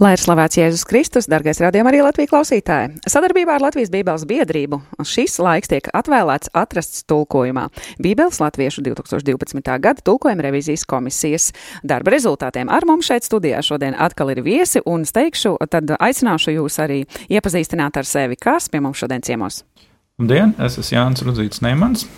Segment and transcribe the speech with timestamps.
[0.00, 3.02] Lai ir slavēts Jēzus Kristus, darbais radījuma arī Latvijas klausītāji.
[3.12, 7.66] Sadarbībā ar Latvijas Bībeles biedrību šis laiks tiek atvēlēts atrasts tulkojumā.
[8.00, 9.60] Bībeles latviešu 2012.
[9.84, 11.50] gada tulkojuma revizijas komisijas
[11.84, 12.72] darba rezultātiem.
[12.72, 18.00] Ar mums šeit studijā šodien atkal ir viesi un steigšu, tad aicināšu jūs arī iepazīstināt
[18.00, 19.66] ar sevi, kas pie mums šodien ciemos.
[20.16, 22.08] Labdien, es esmu Jānis Rudzīts Neimans.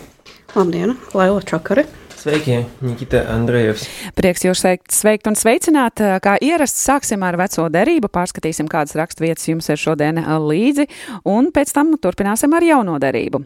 [0.55, 1.83] Labdien, Laila Čakari.
[2.23, 3.81] Sveiki, Nikita Andrejevs.
[4.15, 5.99] Prieks jūs sveikt, sveikt un sveicināt.
[6.23, 10.85] Kā ierasts, sāksim ar veco derību, pārskatīsim, kādas raksturvietas jums ir šodien līdzi,
[11.27, 13.41] un pēc tam turpināsim ar jauno derību.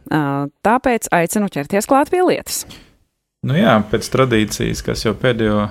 [0.62, 2.68] Tāpēc aicinu ķerties klāt pie lietas.
[3.50, 5.64] Nu jā, pēc tradīcijas, kas jau pēdējo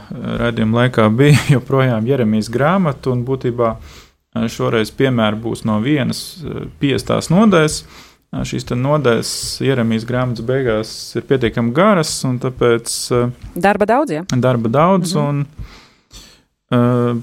[0.42, 3.76] raidījumu laikā bija, joprojām Jeremijas grāmata, un būtībā
[4.50, 6.24] šoreiz piemēri būs no vienas
[6.82, 7.84] piestās nodaļas.
[8.34, 9.30] Šīs nodaļas
[9.64, 12.92] ieremijas grāmatas beigās ir pietiekami garas, un tāpēc.
[13.54, 14.24] Darba daudz, ja?
[14.34, 15.48] Darba daudz, mm -hmm.
[17.14, 17.22] un.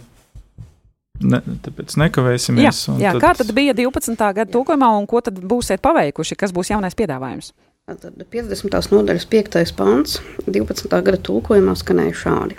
[1.23, 2.88] Ne, tāpēc nekavēsimies.
[2.88, 3.22] Jā, jā tad...
[3.22, 4.18] kā tad bija 12.
[4.18, 6.36] gada tūkojumā, un ko tad būsiet paveikuši?
[6.36, 7.54] Kas būs jaunais piedāvājums?
[7.88, 8.92] Tad 50.
[8.92, 9.73] nodaļas 5.
[9.78, 10.88] pāns 12.
[10.90, 12.56] gada tulkojumā skanēja šādi: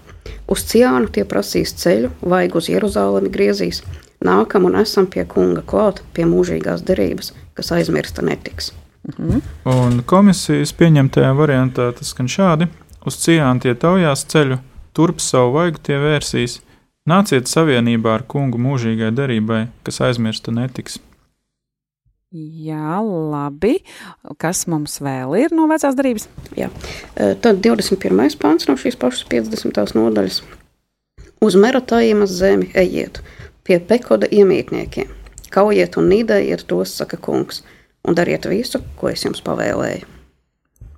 [0.48, 3.82] Uz ciānu tie prasīs ceļu, vajag uz Jeruzalemi griezīs,
[4.24, 8.72] nākam un esam pie kunga klāt, pie mūžīgās derības kas aizmirsta netiks.
[9.12, 9.40] Mhm.
[9.68, 12.68] Un komisijas pieņemtajā variantā tas skan šādi:
[13.04, 14.60] uz ciānu tie taujās ceļu,
[14.96, 16.60] turp savu vaigu tie vērsīs,
[17.08, 20.98] nāciet savienībā ar kungu mūžīgai derībai, kas aizmirsta netiks.
[22.34, 23.76] Jā, labi.
[24.42, 26.26] Kas mums vēl ir no vecās darbības?
[26.58, 26.66] Jā,
[27.14, 28.34] e, tad 21.
[28.42, 29.94] pāns no šīs pašas 50.
[29.94, 30.40] nodaļas.
[31.44, 33.20] Uz Meratājuma zemi ejiet
[33.62, 35.12] pie Pekoda iemītniekiem
[35.54, 37.62] Kaujiet un nīdējiet tos, saka kungs,
[38.02, 40.08] un dariet visu, ko es jums pavēlēju.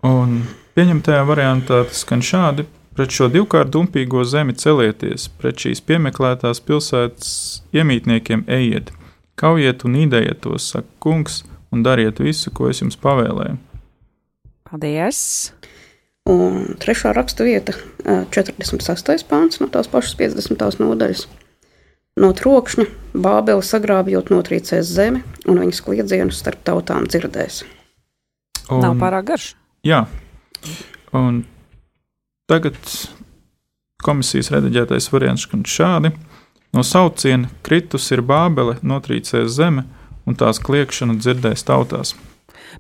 [0.06, 0.38] Un
[0.76, 2.64] pieņemtajā variantā tas skan šādi:
[2.97, 7.31] pret šo divkārt dumpīgo zemi celieties, pret šīs piemeklētās pilsētas
[7.76, 8.92] iemītniekiem ejiet,
[9.36, 11.42] kaujiet un nīdējiet tos, saka kungs,
[11.72, 13.58] un dariet visu, ko es jums pavēlēju.
[14.70, 15.20] Paldies!
[16.26, 19.26] Un trešā raksta vieta, 46.
[19.31, 20.81] pāns no tās pašas 50.
[20.82, 21.26] nodaļas.
[22.16, 27.62] No trokšņa Bābeli sagrābjot notrīcēs zemi, un viņas kliedzienus starp tautām dzirdēs.
[28.72, 29.50] Un, Nav pārāk garš.
[29.87, 30.06] Jā,
[31.16, 31.43] un
[32.50, 32.76] tagad
[34.05, 36.15] komisijas rediģētais variants skan šādi.
[36.76, 39.87] No sauciena kritus ir Bābele, notrīcēs zeme,
[40.28, 42.15] un tās kliekšana dzirdēs tautās.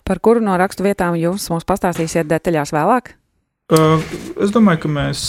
[0.04, 3.14] Par kuru no rakstu vietām jūs mums pastāstīsiet detaļās vēlāk?
[3.72, 4.02] Uh,
[4.40, 5.22] es domāju, ka mēs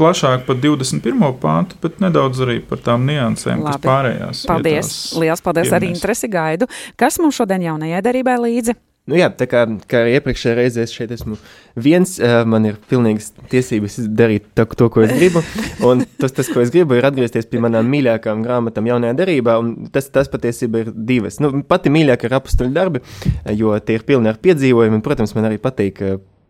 [0.00, 1.20] plašāk par 21.
[1.42, 3.76] pāntu, bet nedaudz arī par tām niansēm, Labi.
[3.76, 4.46] kas pārējās.
[4.50, 4.96] Paldies!
[5.20, 5.78] Liels paldies pieminēs.
[5.78, 6.68] arī interesi gaidu.
[6.98, 8.74] Kas mums šodien jaunajai derībai līdzi?
[9.04, 11.36] Nu jā, tā kā, kā iepriekšējā reizē es šeit esmu
[11.76, 12.14] viens,
[12.48, 15.42] man ir pilnīgas tiesības darīt to, to ko es gribu.
[15.84, 19.58] Un tas, tas, ko es gribu, ir atgriezties pie manām mīļākajām grāmatām jaunajā derībā.
[19.92, 21.36] Tas, tas patiesībā ir divas.
[21.44, 23.04] Nu, pati mīļākā ir apstuļu darbi,
[23.52, 25.04] jo tie ir pilni ar piedzīvojumiem.
[25.04, 26.00] Protams, man arī patīk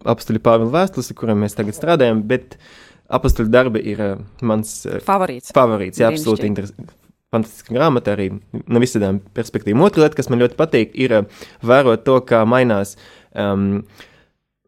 [0.07, 2.23] apstuļu Pāvila vēstules, ar kuriem mēs tagad strādājam.
[2.31, 4.15] Bet, uh, Apostoļu darbi ir uh,
[4.47, 5.53] mans uh, favorīts.
[5.57, 6.95] favorīts jā, absolūti interesants.
[7.35, 8.29] Fantastiska grāmata arī
[8.71, 9.83] no visām perspektīvām.
[9.83, 12.95] Otra lieta, kas man ļoti patīk, ir uh, vērot to, kā mainās
[13.35, 13.83] um,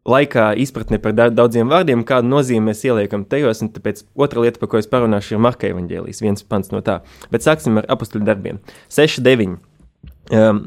[0.07, 3.63] laikā izpratne par daudziem vārdiem, kādu nozīmi mēs ieliekam tajos.
[3.75, 7.01] Tāpēc otra lieta, par ko es parunāšu, ir Marka evaņģēlijas, viens pants no tā.
[7.33, 8.61] Bet sāksim ar apustuļu darbiem.
[8.93, 9.57] 6, 9.
[10.37, 10.63] Um,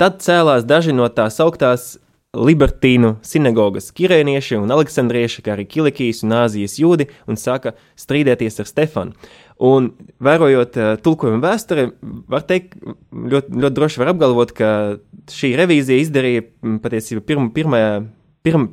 [0.00, 1.94] tad cēlās daži no tās augtās
[2.34, 8.70] Libertīnu sinagogas kirēnieši un aleksandrieši, kā arī Kilikijas un Āzijas jūdi, un sāka strīdēties ar
[8.70, 9.30] Stefanu.
[9.64, 9.92] Un,
[10.24, 11.88] vērojot uh, tulkojumu vēsturi,
[12.30, 12.74] var teikt,
[13.14, 14.70] ļoti, ļoti droši var apgalvot, ka
[15.30, 16.46] šī revīzija izdarīja
[16.82, 17.82] patiesībā pirma, pirmā,
[18.44, 18.72] pirma,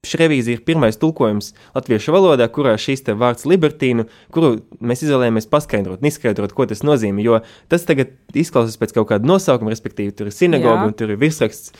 [0.00, 6.00] Šī revīzija ir pirmais tulkojums latviešu valodā, kurā šīs vārds libertīnu, kuru mēs izvēlējāmies paskaidrot,
[6.08, 7.20] izskaidrot, ko tas nozīmē.
[7.20, 10.86] Jo tas tagad izklausās pēc kaut kāda nosaukuma, respektīvi, tur ir sinagoga, Jā.
[10.88, 11.74] un tur ir virsraksts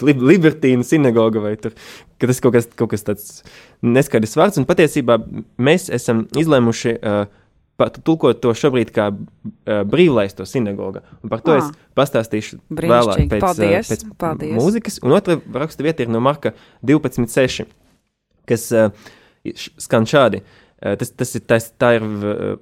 [0.00, 1.76] li libertīnu sinagoga, vai tur,
[2.16, 3.28] ka tas kaut kas, kaut kas tāds
[3.84, 4.62] neskaidrs vārds.
[4.62, 5.20] Un patiesībā
[5.60, 6.96] mēs esam izlēmuši.
[6.96, 7.39] Uh,
[7.88, 11.02] tulkot to šobrīd kā uh, brīvlaisto sinagoga.
[11.24, 14.54] Un par to ah, es pastāstīšu vēlāk pēc, paldies, pēc paldies.
[14.58, 15.00] mūzikas.
[15.06, 16.52] Un otra raksta vieta ir no Marka
[16.86, 17.64] 12.6,
[18.50, 18.92] kas uh,
[19.80, 20.44] skan šādi.
[20.80, 22.56] Uh, tas, tas ir, tas, tā ir, uh,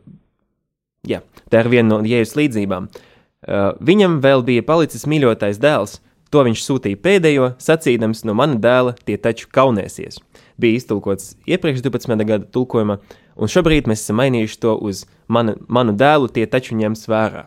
[1.09, 2.87] jā, tā ir viena no jēzus līdzībām.
[2.89, 5.99] Uh, viņam vēl bija palicis mīļotais dēls,
[6.33, 10.21] to viņš sūtīja pēdējo, sacīdams no mana dēla tie taču kaunēsies.
[10.59, 12.25] Bija iztulkots iepriekš 12.
[12.29, 12.99] gada tulkojumā,
[13.39, 17.47] Un šobrīd mēs esam mainījuši to uz manu, manu dēlu, tie taču ņems vērā.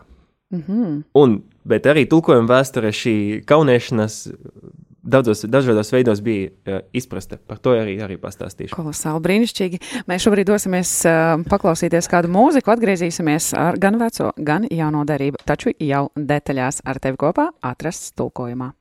[0.52, 1.02] Mm -hmm.
[1.14, 4.26] Un, bet arī tulkojuma vēsture šī kaunēšanās
[5.02, 7.36] daudzos, dažādos veidos bija uh, izprasta.
[7.36, 8.74] Par to arī, arī pastāstīšu.
[8.76, 9.80] Kolosāli brīnišķīgi.
[10.08, 15.74] Mēs šobrīd dosimies uh, paklausīties kādu mūziku, atgriezīsimies ar gan veco, gan jauno darību, taču
[15.78, 18.72] jau detaļās ar tevi kopā atrasts tulkojumā.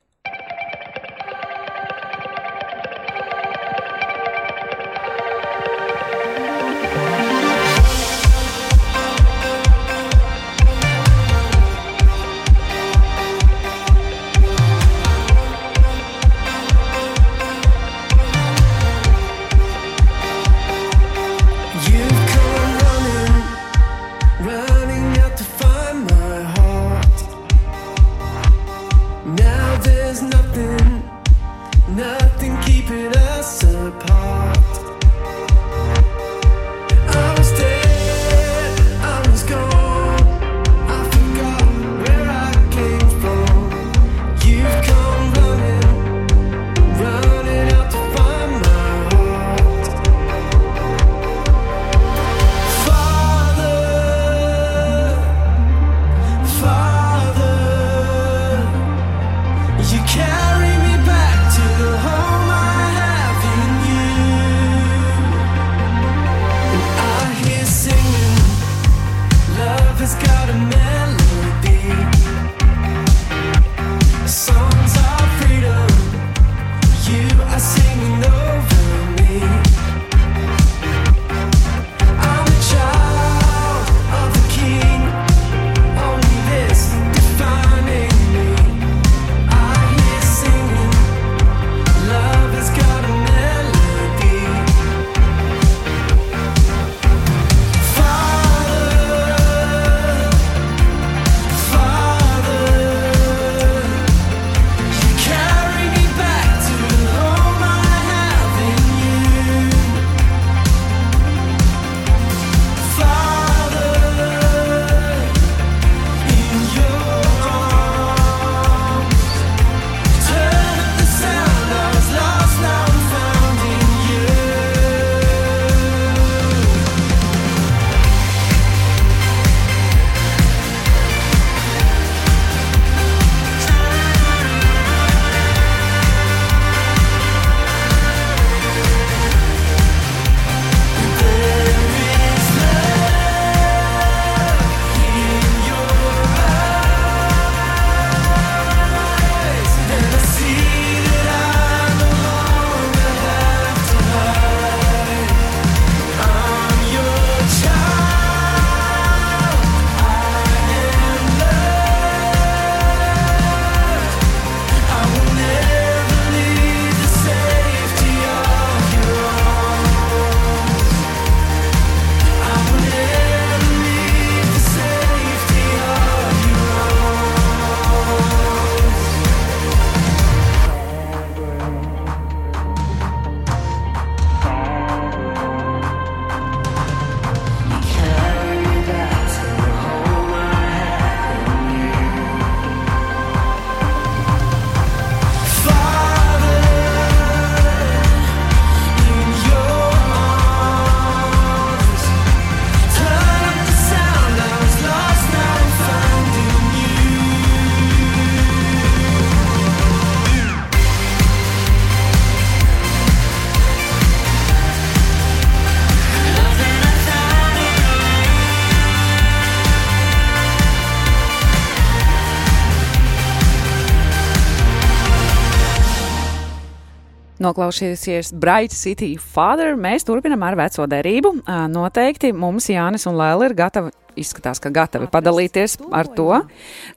[227.52, 229.74] Noklausīsies Bright City Father.
[229.76, 231.34] Mēs turpinam ar veco derību.
[231.72, 233.92] Noteikti mums Jānis un Lēla ir gatavi,
[234.22, 236.30] izskatās, ka gatavi padalīties ar to,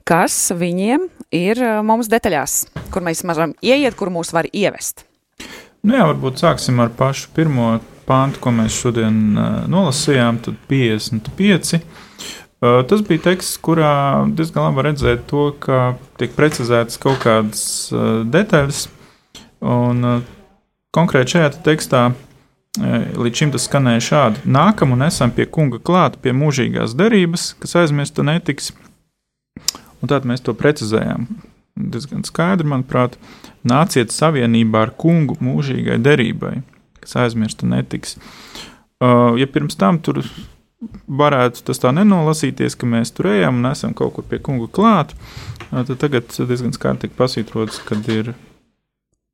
[0.07, 2.53] kas viņiem ir mums detaļās,
[2.93, 5.03] kur mēs varam ieiet, kur mūs var ievest.
[5.83, 7.73] Nu jā, varbūt sāksim ar pašu pirmo
[8.07, 9.17] pāntu, ko mēs šodien
[9.71, 11.81] nolasījām, tad 55.
[11.81, 17.65] Uh, tas bija teksts, kurā diezgan labi redzēt to, ka tiek precizētas kaut kādas
[18.31, 18.85] detaļas.
[19.65, 20.23] Un,
[20.95, 22.15] konkrēti šajā te tekstā uh,
[23.19, 27.77] līdz šim tas skanēja šādi: Nākam un esam pie kunga klāta, pie mūžīgās derības, kas
[27.83, 28.71] aizmirsta netiks.
[30.01, 31.27] Un tad mēs to precizējām.
[31.75, 33.17] Diezgan skaidri, manuprāt,
[33.67, 36.59] nāciet savienībā ar kungu mūžīgai derībai,
[37.01, 38.15] kas aizmirsta netiks.
[39.03, 40.21] Uh, ja pirms tam tur
[41.07, 45.11] varētu tas tā nenolasīties, ka mēs tur ejam un esam kaut kur pie kunga klāt,
[45.71, 48.31] uh, tad tagad diezgan skaidri tiek pasītrots, kad ir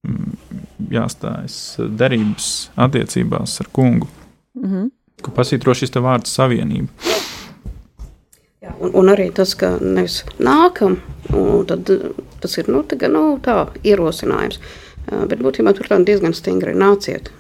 [0.08, 0.61] mm,
[0.92, 1.58] jāstājas
[1.98, 4.10] derības attiecībās ar kungu.
[4.58, 4.90] Mhm.
[5.22, 6.90] Ko pasītro šis te vārds savienība.
[8.62, 11.00] Jā, un, un arī tas, ka nevis nākam,
[11.34, 11.90] un tad,
[12.42, 14.60] tas ir nu, tagad, nu, tā ierosinājums.
[15.10, 17.32] Bet būtībā tur tā diezgan stingri nāciet.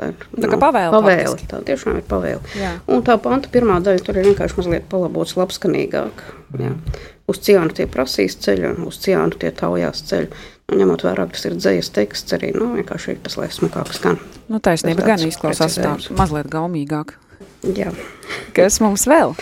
[0.00, 1.48] Tā ir, Tā kā nu, pavēle pavēle.
[1.50, 2.40] Tā tiešām ir pavēle.
[2.56, 2.70] Jā.
[2.88, 6.22] Un tā panta pirmā daļa tur ir vienkārši mazliet palabots labskanīgāk.
[6.60, 6.72] Jā.
[7.28, 10.32] Uz ciānu tie prasīs ceļu, un uz ciānu tie taujās ceļu.
[10.70, 14.20] Ņemot vērā, ka tas ir dzējas teksts, arī nu, vienkārši ir tas, lai smukāk skan.
[14.50, 17.16] Nu, taisnība gan tāds izklausās tā mazliet gaumīgāk.
[17.76, 17.90] Jā.
[18.56, 19.34] Kas mums vēl?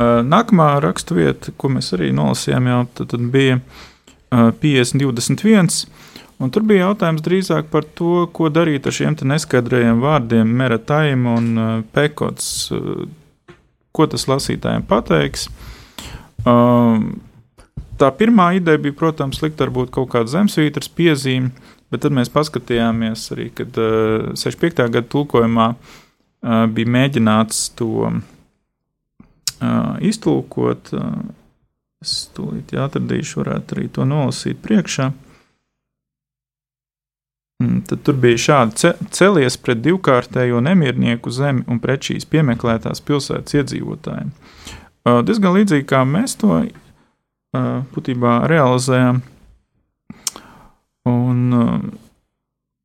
[0.00, 5.82] Nākamā raksturvieta, ko mēs arī nolasījām, jau tad, tad bija uh, 50-21.
[6.40, 11.26] Un tur bija jautājums drīzāk par to, ko darīt ar šiem te neskaidrajiem vārdiem, meratajiem
[11.28, 11.50] un
[11.92, 12.70] pekots.
[13.92, 15.50] Ko tas lasītājiem pateiks?
[16.48, 17.18] Um,
[18.00, 21.52] tā pirmā ideja bija, protams, likt varbūt kaut kādu zemesvītras piezīmi,
[21.92, 24.86] bet tad mēs paskatījāmies arī, kad uh, 65.
[24.96, 28.20] gada tulkojumā uh, bija mēģināts to uh,
[30.00, 30.94] iztulkot.
[30.96, 31.36] Uh,
[32.00, 35.10] es tūlīt atradīšu, varētu arī to nolasīt priekšā.
[37.60, 43.04] Mm, Tad tur bija šādi ce celies pret divkārtējo nemiernieku zemi un pret šīs piemeklētās
[43.04, 44.30] pilsētas iedzīvotājiem.
[45.28, 46.62] Diezgan līdzīgi kā mēs to
[47.54, 49.22] būtībā realizējam.
[51.10, 51.90] Un,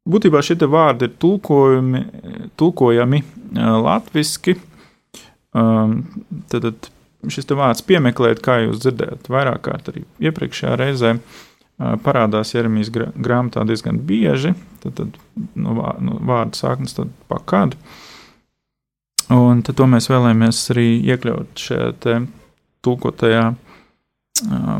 [0.09, 2.03] būtībā šie vārdi ir tulkojumi,
[2.57, 3.23] tulkojami
[3.55, 4.55] latviešu.
[6.51, 6.89] Tad,
[7.31, 11.15] šis vārds piemeklēt, kā jūs dzirdējāt, vairāk kārt arī iepriekšējā reizē
[12.05, 14.53] parādās Jeremijas grāmatā diezgan bieži.
[14.83, 15.19] Tad, tad
[15.55, 17.79] no, vā, no vārda sāknes tad pakāda.
[19.33, 22.19] Un tad to mēs vēlējāmies arī iekļaut šajā
[22.85, 23.74] tulkotajā uh,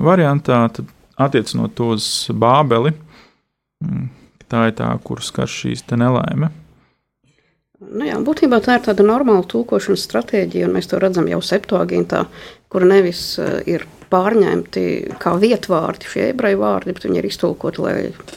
[0.06, 0.86] variantā, tad
[1.18, 2.94] attiecinot to uz Bābeli.
[3.84, 4.10] Mm,
[4.46, 6.52] Tā ir tā, kuras skar šīs te nelaime.
[7.82, 12.22] Nu jā, būtībā tā ir tāda normāla tulkošanas stratēģija, un mēs to redzam jau septuagintā,
[12.72, 14.84] kur nevis ir pārņemti
[15.20, 17.96] kā vietvārdi šie ebreju vārdi, bet viņi ir iztulkoti, lai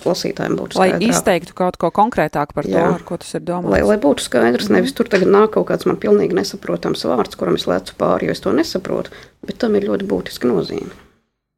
[0.09, 1.13] lasītājiem būtu Lai skaidrāk.
[1.13, 2.87] izteiktu kaut ko konkrētāk par to, Jā.
[2.97, 3.85] ar ko tas ir Lai, domāts.
[3.93, 7.69] lai būtu skaidrs, nevis tur tagad nāk kaut kāds man pilnīgi nesaprotams vārds, kuram es
[7.69, 9.13] lecu pāri, jo es to nesaprotu,
[9.45, 10.89] bet tam ir ļoti būtiska nozīme.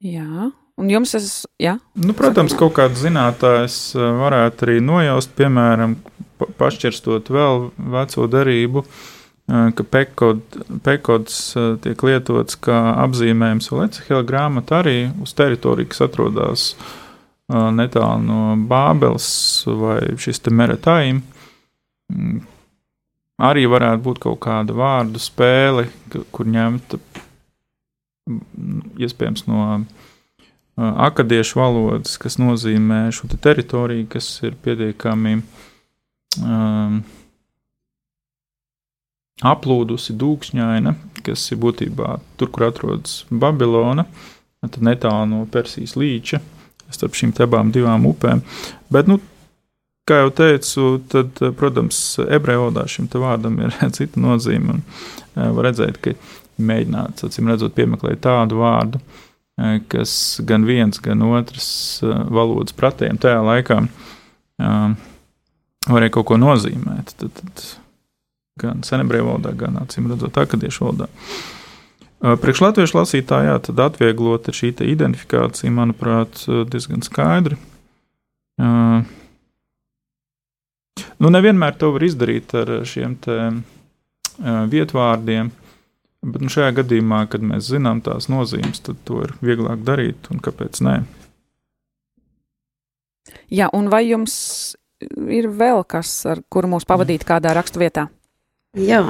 [0.00, 1.30] Jā, un jums tas,
[1.60, 5.98] jā, Nu, protams, kaut kāds zinātājs eh, varētu arī nojaust, piemēram,
[6.40, 10.40] pa- pašķirstot vēl veco darību, eh, ka pekod,
[10.86, 16.70] pekods eh, tiek lietots kā apzīmējums Lecehela grāmata arī uz teritoriju, kas atrodas
[17.50, 18.40] netālu no
[18.70, 19.24] Bābeles
[19.66, 21.16] vai šis te Meretaim.
[22.12, 22.44] Mm,
[23.42, 25.86] Arī varētu būt kaut kāda vārdu spēle,
[26.30, 26.98] kur ņemta
[29.00, 29.62] iespējams no
[30.80, 35.40] akadiešu valodas, kas nozīmē šo te teritoriju, kas ir pietiekami
[36.40, 37.00] um,
[39.44, 40.94] aplūdusi, dūkšņaina,
[41.26, 44.06] kas ir būtībā tur, kur atrodas Babilona,
[44.64, 46.40] tad netālu no Persijas līča,
[46.92, 48.42] starp šīm abām divām upēm.
[48.92, 49.20] Bet, nu,
[50.08, 54.80] kā jau teicu, tad, protams, ebreju valodā šim vārdam ir cita nozīme,
[55.36, 56.16] var redzēt, ka
[56.66, 59.00] mēģināts, acīm redzot, piemeklēt tādu vārdu,
[59.60, 60.12] eh, kas
[60.46, 61.68] gan viens, gan otrs
[62.04, 64.96] eh, valodas pratējiem tajā laikā um,
[65.88, 67.14] varēja kaut ko nozīmēt.
[67.20, 67.64] Tad, tad
[68.60, 71.10] gan senebreju valodā, gan acīm redzot, akadiešu valodā.
[72.20, 77.56] Priekš latviešu lasītājā tad atvieglota šī identifikācija, manuprāt, diezgan skaidri.
[81.20, 83.80] Nu, nevienmēr to var izdarīt ar šiem te, uh,
[84.42, 85.50] vietvārdiem,
[86.24, 90.42] bet nu, šajā gadījumā, kad mēs zinām tās nozīmes, tad to ir vieglāk darīt, un
[90.44, 91.00] kāpēc nē?
[93.50, 94.36] jā, un vai jums
[95.00, 98.08] ir vēl kas, ar kuru mūs pavadīt kādā rakstu vietā?
[98.78, 99.00] Jā,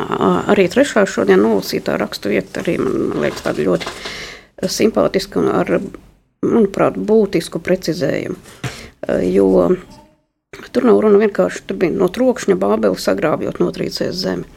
[0.49, 5.73] arī trešā šodien nolasītā raksturvieta arī man, liekas tāda ļoti simpātiska un ar,
[6.47, 8.39] manuprāt, būtisku precizējumu.
[9.29, 9.69] Jo
[10.73, 14.49] tur nav runa vienkārši, tur bija no trokšņa bābeli sagrābjot notrīcēs zemi.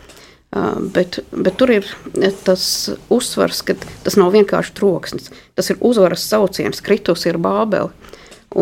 [0.93, 1.87] Bet, bet tur ir
[2.45, 2.63] tas
[3.09, 3.73] uzsvars, ka
[4.05, 5.31] tas nav vienkārši troksnis.
[5.57, 7.89] Tas ir uzvaras sauciens, kritus ir bābeli.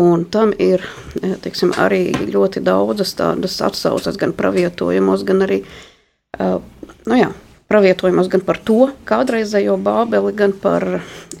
[0.00, 0.80] Un tam ir
[1.20, 5.60] eh, teiksim, arī ļoti daudzas tādas atsauces, gan pravietojumos, gan arī
[7.06, 7.28] nu jā,
[7.68, 10.86] pravietojumos gan par to kādreizējo bābeli, gan par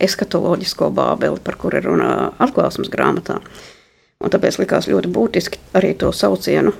[0.02, 2.10] eskatoloģisko bābeli, par kuru ir runa
[2.42, 3.40] atklāsmes grāmatā.
[4.22, 6.74] Un tāpēc likās ļoti būtiski arī to saucienu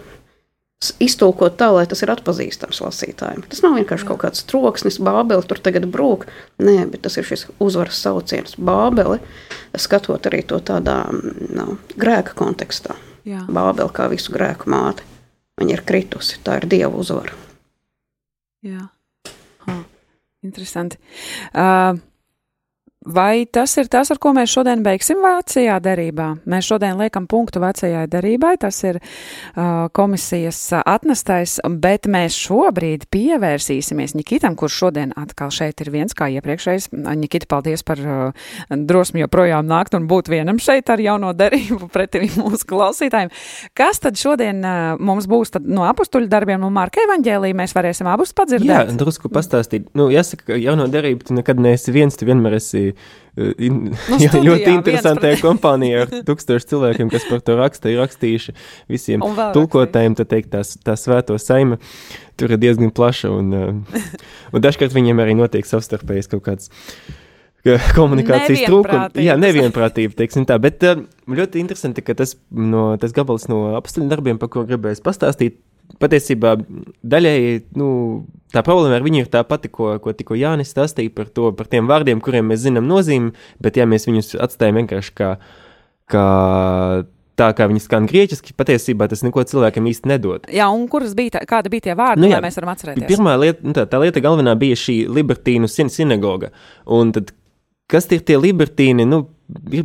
[1.03, 3.45] iztulkot tā, lai tas ir atpazīstams lasītājiem.
[3.51, 6.27] Tas nav vienkārši kaut kāds troksnis, bābeli tur tagad brūk.
[6.63, 9.21] Nē, bet tas ir šis uzvaras sauciens bābeli,
[9.79, 12.99] skatot arī to tādā mm, no, grēka kontekstā.
[13.29, 13.45] Jā.
[13.47, 15.07] Bābeli kā visu grēku māte.
[15.61, 17.37] Viņa ir kritusi, tā ir dieva uzvara.
[18.67, 18.89] Jā.
[19.67, 19.77] Ha,
[20.43, 20.99] interesanti.
[21.53, 22.01] Uh,
[23.05, 26.29] vai tas ir tas, ar ko mēs šodien beigsim vecajā derībā?
[26.49, 34.15] Mēs šodien liekam punktu vecajai derībai, tas ir uh, komisijas atnestais, bet mēs šobrīd pievērsīsimies
[34.19, 36.91] Nikitam, kurš šodien atkal šeit ir viens kā iepriekšējais.
[36.93, 42.29] Nikita, paldies par uh, drosmi joprojām nākt un būt vienam šeit ar jauno derību pretī
[42.37, 43.33] mūsu klausītājiem.
[43.79, 47.53] Kas tad šodien uh, mums būs tad no apustuļu darbiem un Marka evaņģēlī?
[47.59, 48.95] Mēs varēsim abus Jā, padzirdēt.
[49.01, 49.91] drusku pastāstīt.
[49.99, 52.92] Nu, jāsaka, ka jauno derību tu nekad neesi viens, tu vienmēr esi
[53.37, 57.93] in, Nu, jā, studijā ļoti viens interesantajā kompānijā ar tūkstošu cilvēkiem, kas par to raksta,
[57.93, 58.55] ir rakstījuši
[58.93, 59.25] visiem
[59.57, 61.81] tulkotājiem, tā teikt, tās, tā svēto saima.
[62.41, 64.07] Tur ir diezgan plaša, un, uh,
[64.55, 66.73] un dažkārt viņiem arī notiek savstarpējas kaut kāds
[67.63, 69.19] ka komunikācijas trūkums.
[69.23, 70.59] Jā, nevienprātība, teiksim tā.
[70.63, 75.61] Bet ļoti interesanti, ka tas, no, tas gabals no apstuļu darbiem, par ko gribēju pastāstīt,
[76.03, 76.57] patiesībā
[77.15, 77.89] daļēji nu,
[78.55, 81.71] tā problēma ar viņu ir tā pati, ko, ko tikko Jānis stāstīja par, to, par
[81.71, 85.33] tiem vārdiem, kuriem mēs zinām nozīmi, bet ja mēs viņus atstājam vienkārši kā,
[86.11, 86.27] kā
[87.39, 90.49] tā, kā viņi skan grieķiski, patiesībā tas neko cilvēkam īsti nedod.
[90.53, 93.09] Jā, un kuras bija, tā, kāda bija tie vārdi, Nu jā, lai mēs varam atcerēties?
[93.09, 96.53] Pirmā lieta, nu tā, tā lieta galvenā bija šī libertīnu sin sinagoga.
[96.99, 97.33] Un tad,
[97.91, 99.09] kas ir tie libertīni?
[99.09, 99.25] Nu,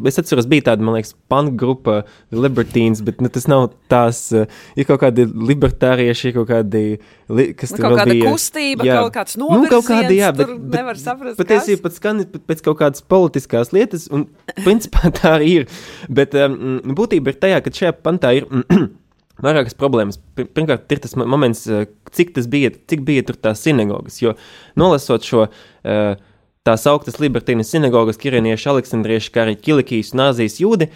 [0.08, 4.20] es atceros, bija tāda, man liekas, punk grupa, The Libertines, bet nu, tas nav tās,
[4.36, 4.46] uh,
[4.80, 6.84] ir kaut kādi libertārieši, ir kaut kādi,
[7.30, 8.34] li, kas Nu, tur kaut kāda bija.
[8.36, 9.00] kustība, Jā.
[9.04, 12.64] kaut kāds Nu, kaut kāda, jā, novirziens, bet, bet nevar saprast, Patiesībā pat skan pēc-
[12.66, 14.28] kaut kādas politiskās lietas, un
[14.64, 15.68] principā tā arī ir.
[16.10, 18.48] Bet um, būtība ir tajā, ka šajā pantā ir.
[19.38, 20.16] Vairākas problēmas.
[20.34, 24.16] Pir- Pirmkārt, ir tas mo- moments, eh, cik tas bija, cik bija tur tās sinagogas.
[24.24, 24.32] Jo
[24.82, 26.16] nolasot šo uh,
[26.68, 30.90] tās augtas libertīnas sinagogas, kirienieši, aleksandrieši, kā arī Kilikijas un Āzijas jūdi,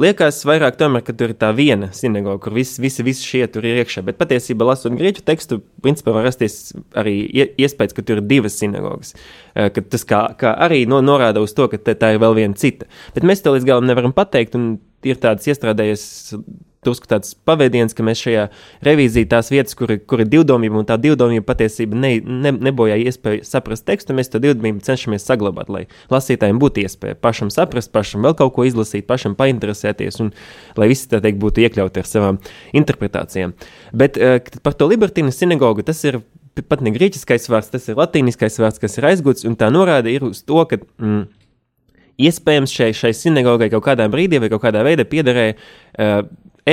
[0.00, 3.66] liekas vairāk tomēr, ka tur ir tā viena sinagoga, kur visi, visi, visi šie tur
[3.68, 4.04] ir iekšā.
[4.06, 8.56] Bet patiesībā, lasot grieķu tekstu, principā var rasties arī ie- iespējas, ka tur ir divas
[8.60, 9.12] sinagogas.
[9.54, 12.56] Eh, ka Tas kā, kā arī no, norāda uz to, ka tā ir vēl viena
[12.56, 12.86] cita.
[13.14, 16.06] Bet mēs to līdz galam nevaram pateikt, un ir tāds iestrādājies
[16.84, 18.46] drusku tāds pavadiens, ka mēs šajā
[18.86, 23.44] revīzijā tās vietas, kur, kur ir divdomība, un tā divdomība patiesībā ne, ne, nebojā iespēju
[23.44, 28.36] saprast tekstu, mēs to divdomību cenšamies saglabāt, lai lasītājiem būtu iespēja pašam saprast, pašam vēl
[28.38, 30.32] kaut ko izlasīt, pašam painteresēties, un
[30.80, 32.40] lai visi tā teikt būtu iekļauti ar savām
[32.72, 33.52] interpretācijām.
[33.92, 36.22] Bet eh, par to libertīnu sinagogu tas ir
[36.68, 40.24] pat ne grieķiskais vārds, tas ir latīniskais vārds, kas ir aizgūts, un tā norāda ir
[40.32, 40.80] uz to, ka.
[41.00, 41.28] Mm,
[42.20, 46.18] Iespējams, šai, šai sinagogai kaut kādā brīdī vai kaut kādā veidā piederēja uh,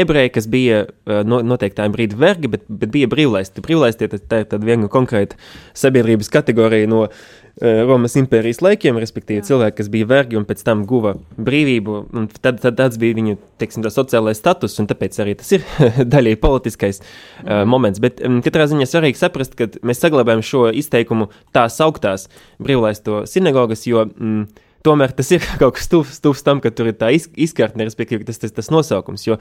[0.02, 3.64] ebreji, kas bija uh, no, noteiktā brīdī vergi, bet, bet bija brīvlaisti.
[3.66, 5.40] Brīvlaisti tā, ir viena konkrēta
[5.78, 7.22] sabiedrības kategorija no uh,
[7.58, 11.96] Romas impērijas laikiem, respektīvi cilvēki, kas bija vergi un pēc tam guva brīvību.
[12.38, 15.66] Tad, tad tāds bija viņu teiksim, tā sociālais status, un tāpēc arī tas ir
[16.14, 18.04] daļai politiskais uh, moments.
[18.04, 22.28] Bet um, katrā ziņā svarīgi saprast, ka mēs saglabājam šo izteikumu tās augtās
[22.62, 26.98] brīvlaisto sinagogas, jo mm, Tomēr tas ir kaut kas tuvs, tuvs tam, ka tur ir
[27.00, 29.28] tā iz, izkārtne, respektīvi, tas, tas, tas nosaukums.
[29.28, 29.40] Jo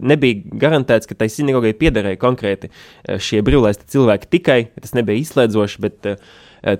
[0.00, 4.60] nebija garantēts, ka tai sinagogai piederēja konkrēti eh, šie brīvlaisti cilvēki tikai.
[4.80, 6.20] Tas nebija izslēdzoši, bet uh,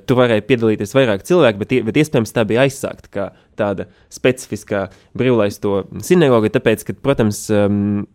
[0.09, 3.27] tur varēja piedalīties vairāk cilvēku, bet, bet iespējams tā bija aizsākta kā
[3.59, 6.51] tāda specifiskā brīvlaisto sinagoga.
[6.57, 8.07] Tāpēc, ka, protams, um,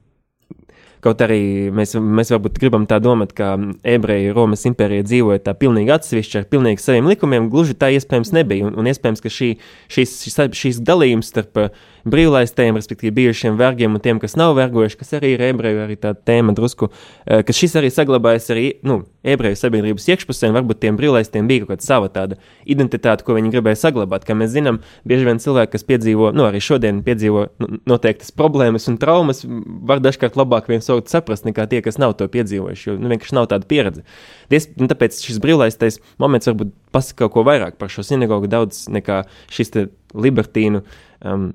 [1.02, 3.56] Kaut arī mēs, mēs varbūt gribam tā domāt, ka
[3.88, 8.68] ebreji Romas impērijā dzīvoja tā pilnīgi atsevišķi ar pilnīgi saviem likumiem, gluži tā iespējams nebija.
[8.70, 9.56] Un, un iespējams, ka šī,
[9.90, 11.72] šīs, šīs, šīs dalījums starp
[12.06, 16.14] brīvlaistējiem, respektīvi bijušiem vergiem un tiem, kas nav vergojuši, kas arī ir ebreju arī tā
[16.16, 20.98] tēma drusku, uh, ka šis arī saglabājas arī, nu, ebreju sabiedrības iekšpusē, un varbūt tiem
[20.98, 24.26] brīvlaistiem bija kaut kāda sava tāda identitāte, ko viņi gribēja saglabāt.
[24.26, 28.90] Kā mēs zinām, bieži vien cilvēki, kas piedzīvo, nu, arī šodien piedzīvo nu, noteiktas problēmas
[28.92, 32.98] un traumas, var dažkārt labāk viens otru saprast nekā tie, kas nav to piedzīvojuši, jo
[32.98, 34.06] nu, vienkārši nav tāda pieredze.
[34.52, 38.88] Ties, un tāpēc šis brīvlaistais moments varbūt pasaka kaut ko vairāk par šo sinagogu daudz
[38.92, 39.88] nekā šis te
[40.18, 41.52] libertīnu um,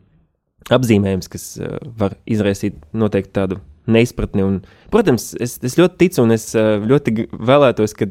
[0.74, 4.42] apzīmējums, kas uh, var izraisīt noteikti tādu neizpratni.
[4.42, 4.56] Un,
[4.90, 8.08] protams, es, es ļoti ticu un es uh, ļoti vēlētos, ka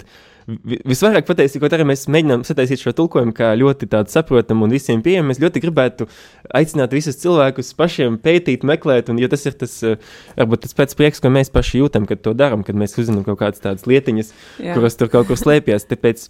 [0.48, 4.76] vi- visvairāk patiesībā, kaut arī mēs mēģinām sataisīt šo tulkojumu kā ļoti tādu saprotamu un
[4.78, 6.08] visiem pieejamu, mēs ļoti gribētu
[6.56, 9.98] aicināt visus cilvēkus pašiem pētīt, meklēt, un ja tas ir tas, uh,
[10.39, 13.41] varbūt tas pēc prieks, ko mēs paši jūtam, kad to darām, kad mēs uzzinām kaut
[13.44, 14.32] kādas tādas lietiņas,
[14.63, 14.78] Jā.
[14.80, 15.89] kuras tur kaut kur slēpjas.
[15.91, 16.30] Tāpēc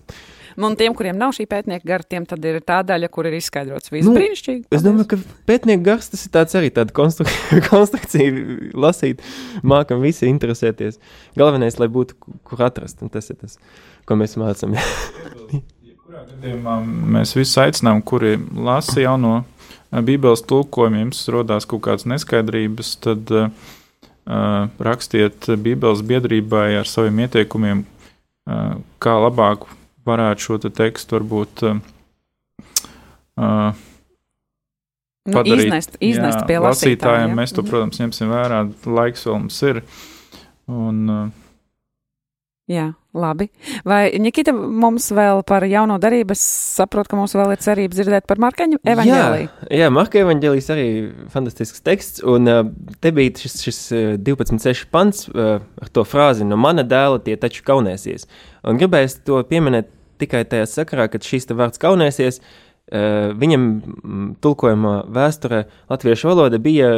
[0.55, 3.91] Un tiem, kuriem nav šī pētnieka gara, tiem tad ir tā daļa, kur ir izskaidrots
[3.91, 4.67] viss Nu, brīnišķīgi.
[4.71, 7.27] Es domāju, ka pētnieku gars tas ir tāds arī tāda konstruk
[7.71, 8.31] konstrukcija,
[8.79, 9.23] lasīt,
[9.67, 11.01] mākam visi interesēties.
[11.35, 13.57] Galvenais, lai būtu ku- kur atrast, un tas ir tas,
[14.07, 14.77] ko mēs mācām.
[14.79, 16.77] Jebkurā gadījumā
[17.17, 23.31] mēs visi aicinām, kuri lasa jauno eh, Bībeles tulkojumu, jums rodās kaut kādas neskaidrības, tad
[23.35, 23.49] uh,
[24.87, 27.83] rakstiet Bībeles biedrībai ar saviem ieteikumiem,
[28.47, 29.67] uh, kā labāk
[30.05, 31.79] varētu šo te tekstu varbūt uh,
[33.37, 33.71] uh,
[35.25, 35.65] Nu, padarīt.
[35.65, 37.31] iznest, iznest Jā, pie lasītājiem.
[37.33, 37.35] ja?
[37.39, 37.69] Mēs to, Mhm.
[37.71, 38.59] protams, ņemsim vērā.
[38.85, 39.81] Laiks vēl mums ir.
[40.67, 41.29] Un, uh,
[42.67, 43.45] Jā, labi.
[43.85, 46.31] Vai Nikita mums vēl par jauno darību?
[46.33, 46.41] Es
[46.79, 49.49] saprotu, ka mums vēl ir cerība dzirdēt par Markaņu evaņģēliju.
[49.69, 50.87] Jā, jā Marka evaņģēlijas arī
[51.29, 52.63] fantastisks teksts, un uh,
[53.01, 57.37] te bija šis, šis uh, 12.6 pants uh, ar to frāzi no mana dēla tie
[57.37, 58.25] taču kaunēsies.
[58.65, 59.85] Un gribēju to pieminēt
[60.21, 66.91] tikai tajā sakarā, ka šīs vārds kaunēsies, uh, viņam mm, tulkojumā vēsturē latviešu valoda bija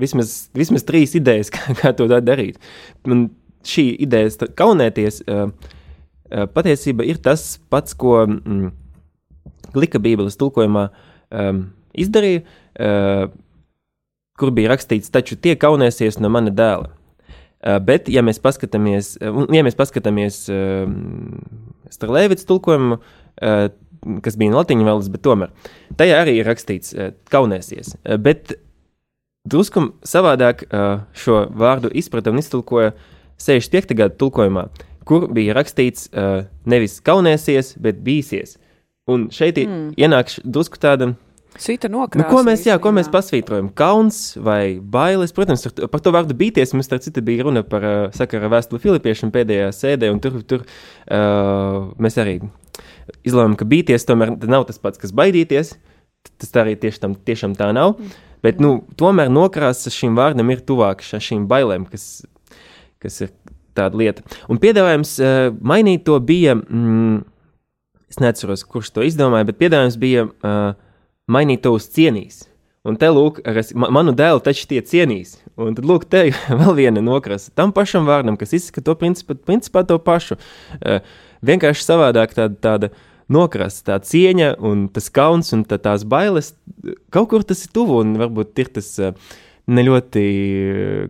[0.00, 2.60] vismaz, vismaz trīs idejas, kā, kā to darīt.
[3.06, 3.28] Un
[3.66, 8.70] šī ideja kaunēties uh, uh, patiesība ir tas pats, ko mm,
[9.74, 10.88] Glika Bībeles tulkojumā
[11.30, 11.60] um,
[11.94, 12.42] izdarīja,
[14.40, 16.88] kur bija rakstīts, taču tie kaunēsies no mana dēla.
[17.60, 20.46] Bet, ja mēs paskatāmies, ja mēs paskatāmies
[21.92, 22.96] Strelēvits tulkojumu,
[24.24, 25.52] kas bija latīņu valodas, bet tomēr
[26.00, 26.94] tajā arī ir rakstīts,
[27.28, 27.98] kaunēsies.
[28.24, 28.54] Bet
[29.44, 30.64] drusku savādāk
[31.12, 32.94] šo vārdu izprata un iztulkoja
[33.40, 33.92] 65.
[33.98, 34.64] gada tulkojumā,
[35.08, 36.08] kur bija rakstīts
[36.64, 38.56] nevis kaunēsies, bet bīsies.
[39.10, 39.98] Un šeit mm.
[40.00, 41.12] ienāk drusku tāda
[41.60, 42.28] Cita Nu, nokrāsa.
[42.30, 43.68] ko mēs, jā, ko mēs pasvītrojam?
[43.76, 45.34] Kauns vai bailes?
[45.36, 49.32] Protams, par to vārdu bīties mums starp citu bija runa par uh, sakara vēstuli Filipiešiem
[49.34, 52.38] pēdējā sēdē, un tur, tur uh, mēs arī
[53.28, 55.74] izlēmām, ka bīties tomēr nav tas pats, kas baidīties.
[56.40, 57.98] Tas arī tieši tam, tiešām tā nav.
[58.44, 62.22] Bet, nu, tomēr nokrāsa šim vārdam ir tuvāk šīm bailēm, kas,
[63.04, 63.34] kas ir
[63.76, 64.24] tāda lieta.
[64.48, 67.20] Un piedāvājums uh, mainīt to bija, mm,
[68.08, 70.72] es neatceros, kurš to izdomāja, bet piedāvājums bija uh,
[71.30, 72.44] mainīt to uz cienīs.
[72.88, 75.34] Un te, lūk, res, ma- manu dēlu taču tie cienīs.
[75.60, 79.36] Un tad, lūk, te ir vēl viena nokrasa tam pašam vārdam, kas izsaka to principā,
[79.36, 80.38] principā to pašu.
[80.80, 81.04] Uh,
[81.44, 82.92] vienkārši savādāk tāda, tāda
[83.30, 86.54] nokrasa, tā cieņa un tas kauns un tā, tās bailes.
[87.12, 89.12] Kaut kur tas ir tuvu un varbūt ir tas uh,
[89.68, 90.24] ne ļoti,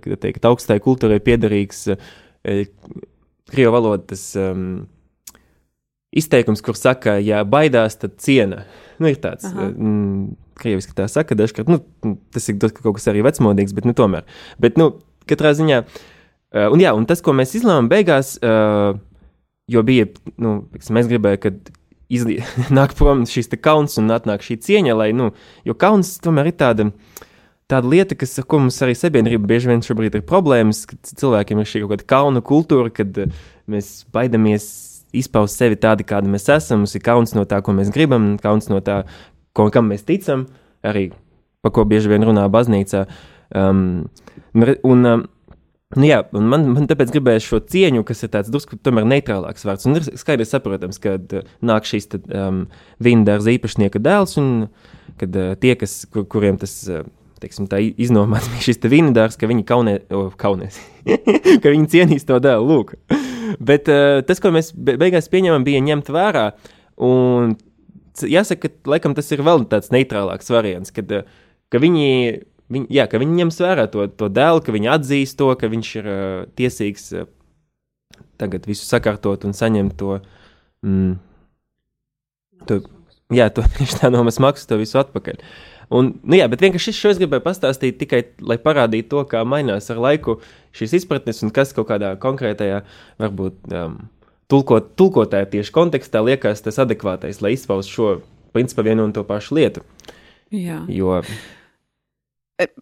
[0.02, 2.11] uh, teikt, augstai kultūrai piederīgs uh,
[3.50, 4.88] krievu valodas um,
[6.16, 8.64] izteikums, kur saka, ja baidās, tad ciena.
[9.00, 9.46] Nu, ir tāds.
[9.50, 9.70] Aha.
[9.70, 11.80] Mm, Krieviski tā saka, dažkārt nu,
[12.34, 14.26] tas ir kaut kas arī vecmodīgs, bet nu, tomēr.
[14.60, 14.92] Bet, nu,
[15.30, 18.98] katrā ziņā, uh, un, jā, un tas, ko mēs izlēmām beigās, uh,
[19.70, 20.10] jo bija,
[20.42, 21.72] nu, mēs gribējām, kad
[22.12, 22.40] izli...
[22.78, 25.30] nāk prom te kauns un atnāk šī cieņa, lai, nu,
[25.64, 26.90] jo kauns tomēr ir tāda.
[27.70, 31.60] Tāda lieta, kas, ar ko mums arī sabiedrība bieži vien šobrīd ir problēmas, kad cilvēkiem
[31.62, 33.20] ir šī kaut kāda kauna kultūra, kad
[33.70, 34.66] mēs baidamies
[35.16, 36.84] izpaust sevi tādi, kādi mēs esam.
[36.84, 39.02] Mums ir kauns no tā, ko mēs gribam, kauns no tā,
[39.56, 40.46] ko, kam mēs ticam,
[40.86, 41.10] arī
[41.64, 43.04] par ko bieži vien runā baznīcā.
[43.56, 44.08] Um,
[44.54, 45.24] un, um,
[45.98, 49.88] nu jā, man, man tāpēc gribēja šo cieņu, kas ir tāds drusku neitrālāks vārds.
[49.90, 52.66] Un ir skaidrs, saprotams, kad uh, nāk šīs tad, um,
[53.02, 54.68] vīndārs īpašnieka dēls, un
[55.20, 56.76] kad uh, tie, kas, kur, kuriem tas.
[56.88, 57.08] Uh,
[57.40, 60.76] Teiksim, iznomāts bija šis vīndārs, ka viņi kaunē, o, kaunēs,
[61.62, 62.68] ka viņi cienīs to dēlu.
[62.68, 62.92] Lūk.
[63.58, 66.44] Bet uh, tas, ko mēs be- beigās pieņemam, bija ņemt vērā.
[67.06, 67.56] Un
[68.28, 72.06] jāsaka, ka laikam tas ir vēl tāds neitrālāks variants, kad, uh, ka viņi,
[72.70, 75.92] viņi, jā, ka viņi ņems vērā to, to dēlu, ka viņi atzīst to, ka viņš
[76.02, 76.22] ir uh,
[76.60, 77.28] tiesīgs uh,
[78.40, 80.20] tagad visu sakārtot un saņemt to.
[80.86, 81.18] Mm,
[82.68, 82.80] to
[83.34, 85.40] jā, to tieši tā nomas maksu, to visu atpakaļ.
[85.90, 89.90] Un, nu jā, bet vienkārši šo es gribēju pastāstīt tikai, lai parādītu to, kā mainās
[89.90, 90.38] ar laiku
[90.79, 92.85] šīs izpratnes un kas kaut kādā konkrētajā,
[93.18, 93.96] varbūt um,
[94.50, 98.11] tulkot, tulkotāja tieši kontekstā liekas tas adekvātais, lai izpaustu šo
[98.55, 99.83] principā vienu un to pašu lietu.
[100.55, 100.81] Jā.
[100.90, 101.20] Jo,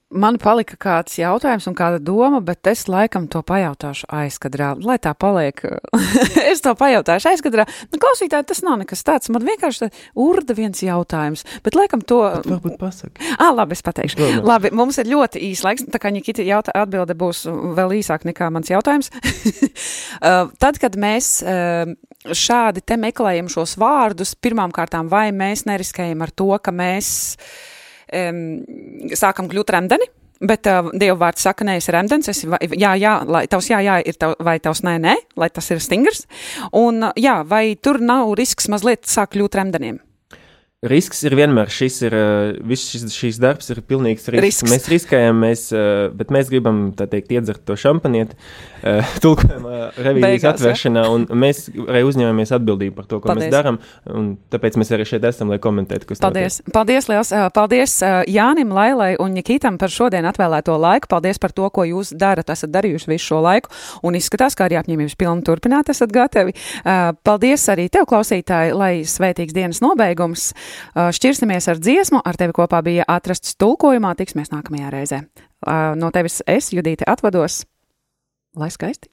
[0.09, 5.13] Man palika kāds jautājums un kāda doma, bet es laikam to pajautāšu aizkadrā, lai tā
[5.15, 5.61] paliek.
[6.51, 7.67] es to pajautāšu aizkadrā.
[7.93, 9.31] Nu, klausītāji, tas nav nekas tāds.
[9.35, 12.23] Man vienkārši urda viens jautājums, bet laikam to.
[12.49, 13.17] varbūt pasaka.
[13.39, 14.19] Ah, labi, es pateikšu.
[14.19, 14.47] Protams.
[14.49, 15.85] Labi, mums ir ļoti īs laiks.
[15.93, 17.45] Tā kā Nikita jautā, atbilde būs
[17.77, 19.13] vēl īsāk nekā mans jautājums.
[20.19, 21.87] Uh, Tad, kad mēs uh,
[22.27, 27.11] šādi te meklējam šos vārdus, pirmām kārtām, vai mēs neriskējam ar to, ka mēs
[28.13, 28.41] um,
[29.17, 30.09] sākam kļūt remdeni?
[30.39, 32.45] Bet uh, Dieva vārds saka, nē, es remdens, es,
[32.79, 35.83] jā, jā, lai tavs jā, jā, ir tav, vai tavs nē, nē, lai tas ir
[35.83, 36.29] stingrs.
[36.79, 39.99] Un uh, jā, vai tur nav risks mazliet sāk kļūt remdeniem?
[40.87, 44.45] Risks ir vienmēr šis, ir, uh, viss šis, šis darbs ir pilnīgs risks.
[44.45, 44.67] Risks.
[44.71, 48.37] Mēs riskējam, mēs, uh, bet mēs gribam, teikt, iedzert to šampanieti,
[48.87, 53.49] uh, tulkojumā, revīzijas atvēršanā, un mēs arī uzņemamies atbildību par to, ko Paldies.
[53.49, 53.81] mēs darām,
[54.55, 57.97] tāpēc mēs arī šeit esam, lai komentētu, kas Paldies, paldies liels, paldies
[58.31, 61.11] Jānim, Lailai un Nikitam par šodien atvēlēto laiku.
[61.11, 63.75] Paldies par to, ko jūs darat, esat darījuši visu šo laiku,
[64.07, 66.55] un izskatās, kā arī apņēmības pilni turpināt, esat gatavi.
[67.27, 70.53] Paldies arī tev, klausītāji, lai svētīgs dienas nobeigums.
[70.95, 75.23] Šķirsimies ar dziesmu, ar tevi kopā bija atrasts tulkojumā, tiksimies nākamajā reizē.
[75.99, 77.65] No tevis es, Judīte, atvados.
[78.59, 79.11] Lai skaisti!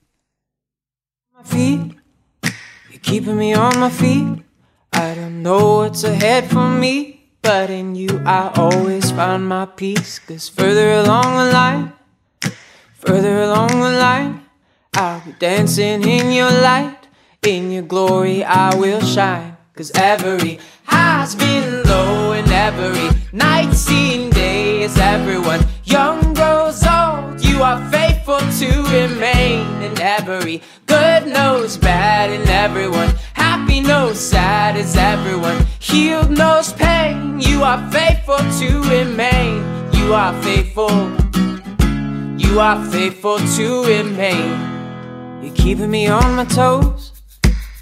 [3.06, 4.44] keeping me on my feet.
[4.91, 10.18] I don't know what's ahead for me, but in you I always find my peace.
[10.20, 11.94] Cause further along the line,
[12.94, 14.41] further along the line,
[14.96, 16.98] I'll be dancing in your light.
[17.46, 19.55] In your glory I will shine.
[19.76, 25.60] Cause every high's been low and every night seen day is everyone.
[25.84, 29.68] Young grows old, you are faithful to remain.
[29.84, 35.66] And every good knows bad, and everyone happy knows sad is everyone.
[35.80, 39.58] Healed knows pain, you are faithful to remain.
[39.92, 41.12] You are faithful,
[42.40, 45.44] you are faithful to remain.
[45.44, 47.12] You're keeping me on my toes.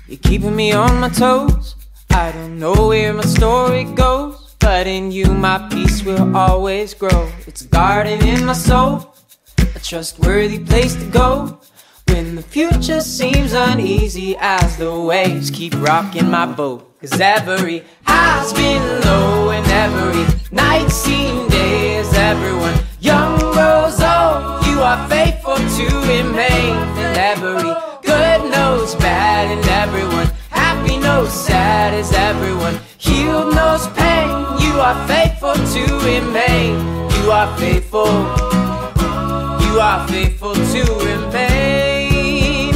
[0.07, 1.75] You're keeping me on my toes.
[2.13, 7.27] I don't know where my story goes, but in you my peace will always grow.
[7.47, 9.15] It's a garden in my soul,
[9.57, 11.59] a trustworthy place to go.
[12.07, 16.87] When the future seems uneasy as the waves keep rocking my boat.
[17.01, 24.63] Cause every high's been low and every night seen day is everyone young grows old.
[24.67, 27.73] You are faithful to remain and every
[28.03, 30.29] good knows bad and everyone
[31.13, 34.29] knows sad is everyone healed knows pain.
[34.65, 36.73] You are faithful to remain.
[37.17, 38.13] You are faithful.
[39.63, 42.73] You are faithful to remain.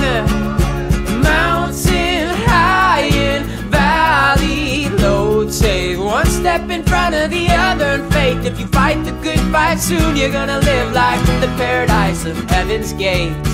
[1.31, 5.49] Mountain high and valley low.
[5.49, 8.45] Take one step in front of the other in faith.
[8.45, 12.37] If you fight the good fight soon, you're gonna live life in the paradise of
[12.51, 13.53] heaven's gates.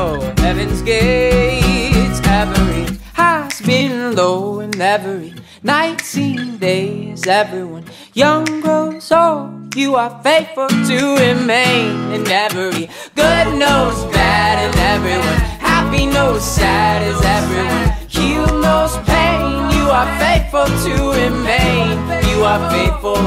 [0.00, 2.20] Oh, heaven's gates.
[2.24, 7.26] Every high's been low, and every night seen days.
[7.26, 9.74] Everyone young grows old.
[9.74, 17.02] You are faithful to remain, and every good knows bad, and everyone happy knows sad.
[17.02, 19.70] Is everyone healed knows pain?
[19.76, 21.94] You are faithful to remain.
[22.30, 23.22] You are faithful.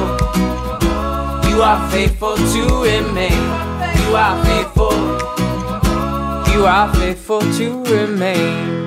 [1.49, 3.43] You are faithful to remain.
[3.99, 4.97] You are faithful.
[6.53, 8.86] You are faithful to remain.